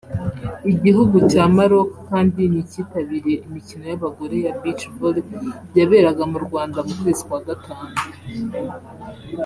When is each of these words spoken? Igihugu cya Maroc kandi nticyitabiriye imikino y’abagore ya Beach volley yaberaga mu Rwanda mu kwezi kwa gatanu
Igihugu 0.73 1.15
cya 1.31 1.43
Maroc 1.55 1.89
kandi 2.09 2.41
nticyitabiriye 2.51 3.37
imikino 3.47 3.83
y’abagore 3.91 4.35
ya 4.45 4.53
Beach 4.59 4.83
volley 4.97 5.29
yaberaga 5.77 6.23
mu 6.31 6.37
Rwanda 6.45 6.79
mu 6.87 6.93
kwezi 6.99 7.21
kwa 7.27 7.39
gatanu 7.47 7.93